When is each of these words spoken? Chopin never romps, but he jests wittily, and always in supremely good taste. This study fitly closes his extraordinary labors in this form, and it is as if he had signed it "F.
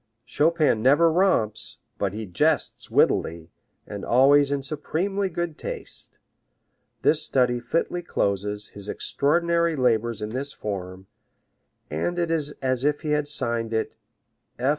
Chopin 0.25 0.81
never 0.81 1.11
romps, 1.11 1.77
but 1.99 2.11
he 2.11 2.25
jests 2.25 2.89
wittily, 2.89 3.51
and 3.85 4.03
always 4.03 4.49
in 4.49 4.63
supremely 4.63 5.29
good 5.29 5.59
taste. 5.59 6.17
This 7.03 7.21
study 7.21 7.59
fitly 7.59 8.01
closes 8.01 8.69
his 8.69 8.89
extraordinary 8.89 9.75
labors 9.75 10.19
in 10.19 10.29
this 10.29 10.53
form, 10.53 11.05
and 11.91 12.17
it 12.17 12.31
is 12.31 12.53
as 12.63 12.83
if 12.83 13.01
he 13.01 13.11
had 13.11 13.27
signed 13.27 13.73
it 13.73 13.95
"F. 14.57 14.69